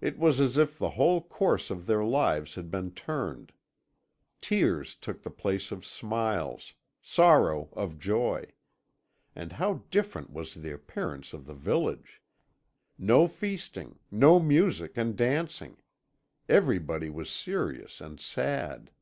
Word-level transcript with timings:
It 0.00 0.20
was 0.20 0.38
as 0.38 0.56
if 0.56 0.78
the 0.78 0.90
whole 0.90 1.20
course 1.20 1.68
of 1.68 1.86
their 1.86 2.04
lives 2.04 2.54
had 2.54 2.70
been 2.70 2.92
turned; 2.92 3.50
tears 4.40 4.94
took 4.94 5.22
the 5.24 5.32
place 5.32 5.72
of 5.72 5.84
smiles, 5.84 6.74
sorrow 7.02 7.68
of 7.72 7.98
joy. 7.98 8.52
And 9.34 9.50
how 9.54 9.82
different 9.90 10.30
was 10.30 10.54
the 10.54 10.70
appearance 10.70 11.32
of 11.32 11.44
the 11.46 11.54
village! 11.54 12.22
No 12.98 13.26
feasting, 13.26 13.98
no 14.12 14.38
music 14.38 14.92
and 14.96 15.16
dancing; 15.16 15.78
everybody 16.48 17.10
was 17.10 17.28
serious 17.28 18.00
and 18.00 18.20
sad. 18.20 18.92